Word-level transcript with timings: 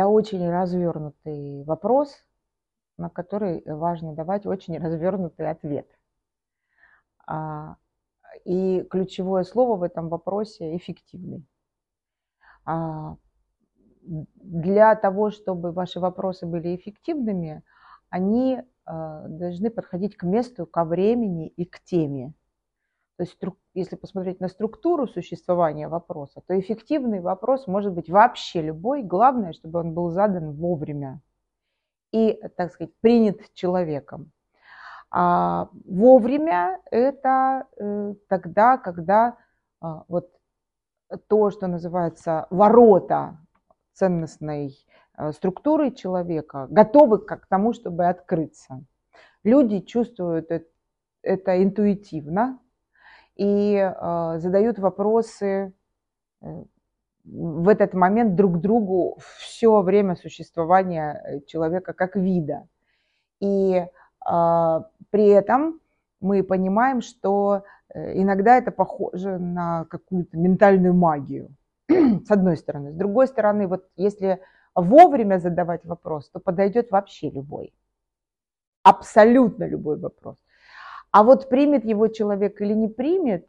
это 0.00 0.08
очень 0.08 0.48
развернутый 0.48 1.62
вопрос, 1.64 2.24
на 2.96 3.10
который 3.10 3.62
важно 3.66 4.14
давать 4.14 4.46
очень 4.46 4.78
развернутый 4.82 5.48
ответ. 5.50 5.86
А, 7.26 7.76
и 8.44 8.82
ключевое 8.90 9.44
слово 9.44 9.76
в 9.76 9.82
этом 9.82 10.08
вопросе– 10.08 10.76
эффективный. 10.76 11.44
А, 12.64 13.16
для 14.02 14.94
того, 14.96 15.30
чтобы 15.30 15.72
ваши 15.72 16.00
вопросы 16.00 16.46
были 16.46 16.74
эффективными, 16.74 17.62
они 18.08 18.62
а, 18.86 19.28
должны 19.28 19.68
подходить 19.70 20.16
к 20.16 20.22
месту, 20.22 20.66
ко 20.66 20.84
времени 20.84 21.48
и 21.48 21.66
к 21.66 21.80
теме. 21.80 22.32
То 23.20 23.24
есть, 23.24 23.38
если 23.74 23.96
посмотреть 23.96 24.40
на 24.40 24.48
структуру 24.48 25.06
существования 25.06 25.88
вопроса, 25.88 26.40
то 26.46 26.58
эффективный 26.58 27.20
вопрос 27.20 27.66
может 27.66 27.92
быть 27.92 28.08
вообще 28.08 28.62
любой. 28.62 29.02
Главное, 29.02 29.52
чтобы 29.52 29.80
он 29.80 29.92
был 29.92 30.08
задан 30.08 30.52
вовремя 30.52 31.20
и, 32.12 32.40
так 32.56 32.72
сказать, 32.72 32.94
принят 33.02 33.52
человеком. 33.52 34.32
А 35.10 35.68
вовремя 35.84 36.80
это 36.90 37.66
э, 37.76 38.14
тогда, 38.26 38.78
когда 38.78 39.36
а, 39.82 40.04
вот 40.08 40.30
то, 41.28 41.50
что 41.50 41.66
называется 41.66 42.46
ворота 42.48 43.36
ценностной 43.92 44.74
э, 45.18 45.32
структуры 45.32 45.90
человека, 45.90 46.68
готовы 46.70 47.18
к 47.18 47.46
тому, 47.50 47.74
чтобы 47.74 48.06
открыться. 48.06 48.82
Люди 49.44 49.80
чувствуют 49.80 50.50
это 51.22 51.62
интуитивно 51.62 52.58
и 53.36 53.74
э, 53.76 54.38
задают 54.38 54.78
вопросы 54.78 55.72
в 57.24 57.68
этот 57.68 57.94
момент 57.94 58.34
друг 58.34 58.60
другу 58.60 59.18
все 59.38 59.82
время 59.82 60.16
существования 60.16 61.42
человека 61.46 61.92
как 61.92 62.16
вида. 62.16 62.66
И 63.40 63.86
а, 64.24 64.86
при 65.10 65.28
этом 65.28 65.80
мы 66.20 66.42
понимаем, 66.42 67.00
что 67.00 67.64
э, 67.88 68.20
иногда 68.20 68.56
это 68.56 68.70
похоже 68.70 69.38
на 69.38 69.84
какую-то 69.86 70.36
ментальную 70.36 70.94
магию, 70.94 71.48
с 71.88 72.30
одной 72.30 72.56
стороны. 72.56 72.92
С 72.92 72.94
другой 72.94 73.26
стороны, 73.26 73.66
вот 73.66 73.86
если 73.96 74.40
вовремя 74.74 75.38
задавать 75.38 75.84
вопрос, 75.84 76.28
то 76.30 76.40
подойдет 76.40 76.90
вообще 76.90 77.30
любой. 77.30 77.72
Абсолютно 78.82 79.64
любой 79.64 79.98
вопрос. 79.98 80.36
А 81.10 81.22
вот 81.22 81.48
примет 81.48 81.84
его 81.84 82.08
человек 82.08 82.60
или 82.60 82.72
не 82.72 82.88
примет, 82.88 83.46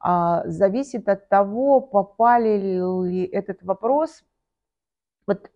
а, 0.00 0.42
зависит 0.46 1.08
от 1.08 1.28
того, 1.28 1.80
попали 1.80 2.56
ли 3.08 3.24
этот 3.26 3.62
вопрос. 3.62 4.22
Вот 5.26 5.50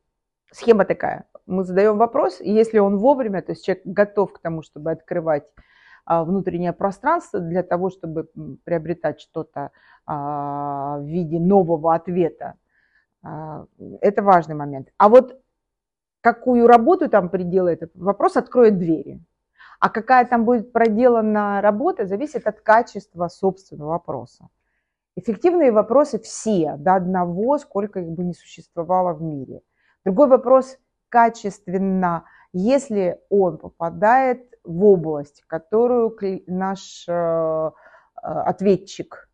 схема 0.51 0.85
такая 0.85 1.27
мы 1.49 1.65
задаем 1.65 1.97
вопрос, 1.97 2.41
и 2.41 2.53
если 2.53 2.79
он 2.79 2.99
вовремя, 2.99 3.43
то 3.43 3.53
есть 3.53 3.65
человек 3.65 3.83
готов 3.87 4.35
к 4.35 4.39
тому, 4.39 4.63
чтобы 4.63 4.91
открывать 4.91 5.45
а, 6.05 6.23
внутреннее 6.25 6.75
пространство 6.75 7.41
для 7.41 7.63
того, 7.63 7.91
чтобы 7.91 8.29
приобретать 8.65 9.21
что-то 9.21 9.71
а, 10.07 10.99
в 10.99 11.05
виде 11.05 11.41
нового 11.41 11.95
ответа, 11.95 12.55
это 14.01 14.23
важный 14.23 14.55
момент. 14.55 14.89
А 14.97 15.09
вот 15.09 15.41
какую 16.21 16.69
работу 16.69 17.09
там 17.09 17.31
приделает 17.31 17.83
этот 17.83 17.97
вопрос, 17.97 18.37
откроет 18.37 18.79
двери. 18.79 19.21
А 19.79 19.91
какая 19.91 20.27
там 20.27 20.45
будет 20.45 20.73
проделана 20.73 21.61
работа, 21.61 22.07
зависит 22.07 22.47
от 22.47 22.61
качества 22.61 23.29
собственного 23.29 23.91
вопроса. 23.91 24.49
Эффективные 25.15 25.73
вопросы 25.73 26.19
все, 26.19 26.77
до 26.77 26.95
одного, 26.95 27.59
сколько 27.59 28.01
их 28.01 28.09
бы 28.09 28.25
не 28.25 28.35
существовало 28.35 29.15
в 29.15 29.23
мире. 29.23 29.63
Другой 30.05 30.29
вопрос, 30.29 30.79
качественно, 31.09 32.25
если 32.53 33.21
он 33.29 33.59
попадает 33.59 34.49
в 34.65 34.85
область, 34.85 35.43
которую 35.47 36.17
наш 36.47 37.05
э, 37.09 37.13
э, 37.13 37.71
ответчик, 38.23 39.29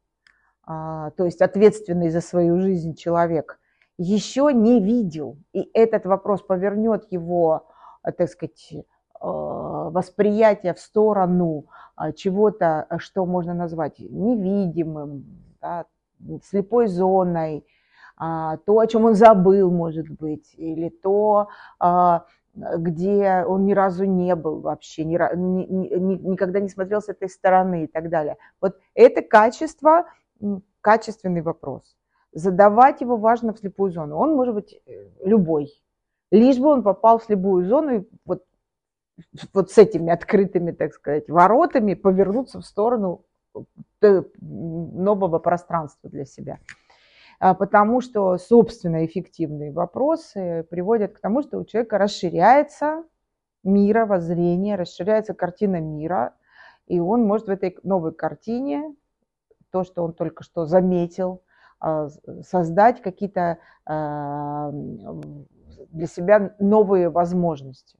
а, 0.66 1.10
то 1.12 1.24
есть 1.24 1.42
ответственный 1.42 2.10
за 2.10 2.20
свою 2.20 2.60
жизнь 2.60 2.94
человек, 2.94 3.58
еще 3.98 4.50
не 4.52 4.82
видел, 4.82 5.36
и 5.52 5.68
этот 5.74 6.06
вопрос 6.06 6.42
повернет 6.42 7.04
его, 7.10 7.68
э, 8.02 8.12
так 8.12 8.28
сказать, 8.28 8.86
восприятие 9.94 10.74
в 10.74 10.80
сторону 10.80 11.66
чего-то, 12.16 12.86
что 12.98 13.24
можно 13.24 13.54
назвать 13.54 14.00
невидимым, 14.00 15.24
да, 15.60 15.86
слепой 16.42 16.88
зоной, 16.88 17.64
а, 18.16 18.58
то, 18.58 18.78
о 18.78 18.86
чем 18.86 19.04
он 19.04 19.14
забыл, 19.14 19.70
может 19.70 20.08
быть, 20.08 20.54
или 20.56 20.88
то, 20.88 21.48
а, 21.78 22.24
где 22.54 23.44
он 23.46 23.66
ни 23.66 23.72
разу 23.72 24.04
не 24.04 24.34
был 24.36 24.60
вообще, 24.60 25.04
ни, 25.04 25.16
ни, 25.16 26.28
никогда 26.28 26.60
не 26.60 26.68
смотрел 26.68 27.00
с 27.00 27.08
этой 27.08 27.28
стороны 27.28 27.84
и 27.84 27.86
так 27.86 28.10
далее. 28.10 28.36
Вот 28.60 28.76
это 28.94 29.22
качество, 29.22 30.06
качественный 30.80 31.42
вопрос. 31.42 31.96
Задавать 32.32 33.00
его 33.00 33.16
важно 33.16 33.52
в 33.52 33.58
слепую 33.58 33.92
зону. 33.92 34.16
Он 34.16 34.34
может 34.34 34.54
быть 34.54 34.80
э, 34.86 35.08
любой. 35.24 35.70
Лишь 36.30 36.58
бы 36.58 36.68
он 36.68 36.82
попал 36.82 37.18
в 37.18 37.24
слепую 37.24 37.66
зону 37.66 37.96
и 37.96 38.08
вот, 38.24 38.42
вот 39.52 39.70
с 39.70 39.78
этими 39.78 40.12
открытыми, 40.12 40.72
так 40.72 40.92
сказать, 40.92 41.28
воротами 41.28 41.94
повернуться 41.94 42.60
в 42.60 42.66
сторону 42.66 43.24
э, 44.00 44.22
нового 44.40 45.38
пространства 45.38 46.10
для 46.10 46.24
себя. 46.24 46.58
А, 47.40 47.54
потому 47.54 48.00
что, 48.00 48.36
собственно, 48.38 49.04
эффективные 49.04 49.72
вопросы 49.72 50.66
приводят 50.70 51.12
к 51.12 51.20
тому, 51.20 51.42
что 51.42 51.58
у 51.58 51.64
человека 51.64 51.98
расширяется 51.98 53.04
мировоззрение, 53.62 54.76
расширяется 54.76 55.34
картина 55.34 55.80
мира, 55.80 56.34
и 56.86 57.00
он 57.00 57.24
может 57.24 57.46
в 57.46 57.50
этой 57.50 57.76
новой 57.82 58.12
картине, 58.12 58.94
то, 59.70 59.84
что 59.84 60.04
он 60.04 60.12
только 60.12 60.44
что 60.44 60.66
заметил, 60.66 61.42
а, 61.80 62.08
создать 62.42 63.02
какие-то 63.02 63.58
а, 63.86 64.70
для 65.90 66.06
себя 66.06 66.54
новые 66.58 67.10
возможности. 67.10 67.98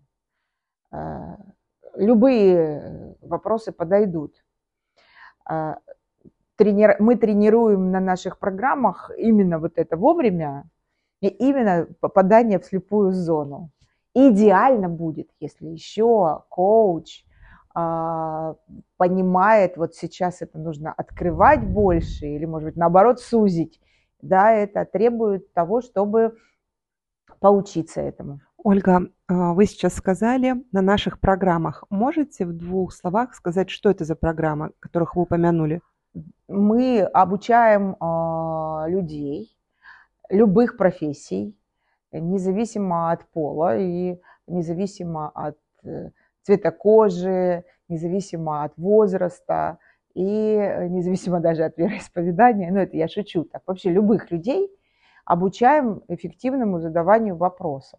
Любые 1.95 3.17
вопросы 3.21 3.73
подойдут 3.73 4.45
тренир... 6.57 6.97
мы 6.99 7.17
тренируем 7.17 7.91
на 7.91 8.01
наших 8.01 8.39
программах 8.39 9.11
именно 9.17 9.59
вот 9.59 9.73
это 9.77 9.97
вовремя 9.97 10.65
и 11.21 11.29
именно 11.29 11.87
попадание 12.01 12.59
в 12.59 12.65
слепую 12.65 13.13
зону. 13.13 13.71
Идеально 14.15 14.89
будет, 14.89 15.31
если 15.41 15.67
еще 15.67 16.45
коуч 16.49 17.25
а, 17.75 18.55
понимает, 18.97 19.77
вот 19.77 19.95
сейчас 19.95 20.43
это 20.43 20.59
нужно 20.59 20.93
открывать 20.93 21.67
больше 21.67 22.27
или, 22.27 22.45
может 22.45 22.69
быть, 22.69 22.77
наоборот, 22.77 23.21
сузить. 23.21 23.81
Да, 24.23 24.53
это 24.53 24.85
требует 24.85 25.53
того, 25.53 25.81
чтобы 25.81 26.37
поучиться 27.41 28.01
этому. 28.01 28.41
Ольга, 28.65 29.09
а, 29.29 29.53
вы 29.53 29.67
сейчас 29.67 29.95
сказали 29.95 30.55
на 30.73 30.83
наших 30.83 31.21
программах. 31.21 31.85
Можете 31.91 32.45
в 32.45 32.53
двух 32.53 32.93
словах 32.93 33.35
сказать, 33.35 33.71
что 33.71 33.91
это 33.91 34.05
за 34.05 34.17
программы, 34.17 34.73
которых 34.81 35.15
вы 35.15 35.23
упомянули? 35.23 35.81
мы 36.49 37.03
обучаем 37.03 37.97
а, 38.01 38.87
людей 38.89 39.57
любых 40.31 40.77
профессий, 40.77 41.57
независимо 42.13 43.11
от 43.11 43.27
пола 43.31 43.77
и 43.77 44.21
независимо 44.47 45.31
от 45.31 45.59
э, 45.85 46.11
цвета 46.43 46.71
кожи, 46.71 47.65
независимо 47.89 48.63
от 48.63 48.77
возраста 48.77 49.79
и 50.15 50.23
независимо 50.23 51.41
даже 51.41 51.65
от 51.65 51.77
вероисповедания. 51.77 52.71
Ну, 52.71 52.79
это 52.79 52.97
я 52.97 53.09
шучу 53.09 53.45
так. 53.45 53.63
Вообще 53.67 53.91
любых 53.91 54.31
людей 54.31 54.71
обучаем 55.25 56.03
эффективному 56.09 56.79
задаванию 56.79 57.37
вопросов. 57.37 57.99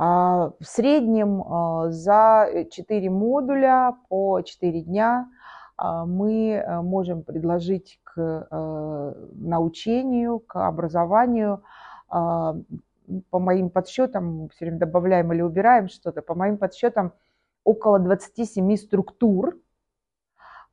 А, 0.00 0.52
в 0.60 0.64
среднем 0.64 1.42
а, 1.42 1.90
за 1.90 2.66
4 2.70 3.10
модуля 3.10 3.96
по 4.08 4.40
4 4.42 4.82
дня 4.82 5.28
а, 5.76 6.06
мы 6.06 6.52
э, 6.52 6.80
можем 6.82 7.24
предложить 7.24 8.00
к 8.04 8.16
э, 8.16 9.12
научению, 9.32 10.38
к 10.38 10.68
образованию, 10.68 11.62
по 12.08 13.38
моим 13.38 13.70
подсчетам, 13.70 14.48
все 14.48 14.64
время 14.64 14.78
добавляем 14.78 15.32
или 15.32 15.42
убираем 15.42 15.88
что-то, 15.88 16.22
по 16.22 16.34
моим 16.34 16.56
подсчетам 16.56 17.12
около 17.64 17.98
27 17.98 18.76
структур, 18.76 19.58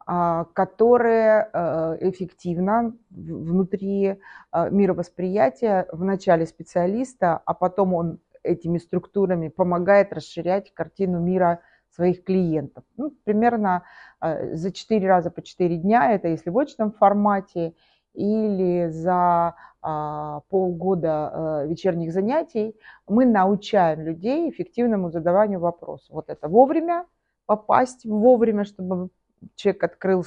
которые 0.06 1.50
э, 1.52 1.98
эффективно 2.02 2.96
внутри 3.10 4.22
мировосприятия 4.54 5.88
в 5.92 6.04
начале 6.06 6.46
специалиста, 6.46 7.42
а 7.44 7.54
потом 7.54 7.94
он 7.94 8.20
этими 8.46 8.78
структурами 8.78 9.50
помогает 9.50 10.14
расширять 10.14 10.74
картину 10.74 11.20
мира 11.20 11.62
своих 11.92 12.24
клиентов. 12.24 12.84
Ну, 12.98 13.12
примерно 13.24 13.84
э, 14.22 14.56
за 14.56 14.72
4 14.72 15.08
раза 15.08 15.32
по 15.32 15.42
4 15.42 15.78
дня, 15.78 16.12
это 16.12 16.28
если 16.28 16.50
в 16.50 16.58
очном 16.58 16.92
формате, 16.92 17.74
или 18.16 18.88
за 18.90 19.56
а, 19.82 20.40
полгода 20.50 21.32
э, 21.64 21.68
вечерних 21.68 22.12
занятий, 22.12 22.76
мы 23.08 23.26
научаем 23.26 24.02
людей 24.02 24.50
эффективному 24.50 25.12
задаванию 25.12 25.60
вопросов. 25.60 26.10
Вот 26.10 26.30
это 26.30 26.48
вовремя 26.48 27.06
попасть, 27.46 28.06
вовремя, 28.06 28.64
чтобы 28.64 29.10
человек 29.56 29.84
открыл 29.84 30.26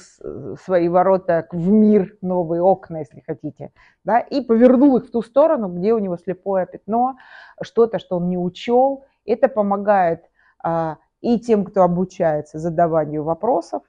свои 0.63 0.87
ворота 0.87 1.47
в 1.51 1.69
мир, 1.69 2.17
новые 2.21 2.61
окна, 2.61 2.99
если 2.99 3.21
хотите, 3.21 3.71
да, 4.03 4.19
и 4.19 4.41
повернул 4.41 4.97
их 4.97 5.07
в 5.07 5.11
ту 5.11 5.21
сторону, 5.21 5.67
где 5.69 5.93
у 5.93 5.99
него 5.99 6.17
слепое 6.17 6.65
пятно, 6.65 7.17
что-то, 7.61 7.99
что 7.99 8.17
он 8.17 8.29
не 8.29 8.37
учел. 8.37 9.05
Это 9.25 9.47
помогает 9.47 10.23
а, 10.63 10.97
и 11.21 11.39
тем, 11.39 11.65
кто 11.65 11.83
обучается 11.83 12.59
задаванию 12.59 13.23
вопросов, 13.23 13.83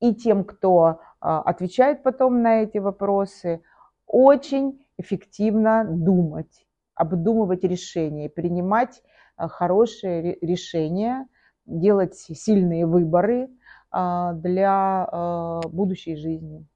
и 0.00 0.14
тем, 0.14 0.44
кто 0.44 1.00
а, 1.20 1.42
отвечает 1.42 2.02
потом 2.02 2.42
на 2.42 2.62
эти 2.62 2.78
вопросы, 2.78 3.62
очень 4.06 4.86
эффективно 4.98 5.84
думать, 5.84 6.66
обдумывать 6.94 7.64
решения, 7.64 8.30
принимать 8.30 9.02
а, 9.36 9.48
хорошие 9.48 10.38
решения, 10.40 11.26
делать 11.66 12.14
сильные 12.14 12.86
выборы– 12.86 13.48
для 14.34 15.08
а, 15.10 15.60
будущей 15.68 16.16
жизни. 16.16 16.66